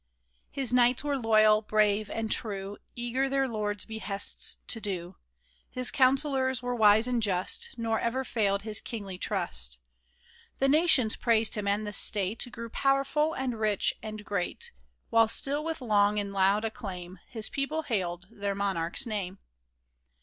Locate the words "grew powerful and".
12.51-13.59